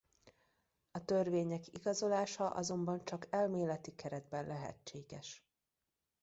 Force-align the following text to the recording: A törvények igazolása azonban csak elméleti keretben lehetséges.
A 0.91 1.05
törvények 1.05 1.67
igazolása 1.67 2.49
azonban 2.49 3.05
csak 3.05 3.27
elméleti 3.29 3.95
keretben 3.95 4.47
lehetséges. 4.47 5.45